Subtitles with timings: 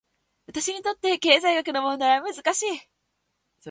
[0.47, 2.65] 私にとって、経済学の問題は難しい。